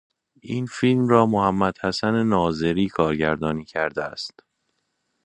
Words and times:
این 0.41 0.65
فیلم 0.65 1.07
را 1.07 1.25
محمد 1.25 1.77
حسن 1.83 2.23
ناظری 2.23 2.87
کارگردانی 2.89 3.65
کرده 3.65 4.03
است. 4.03 4.39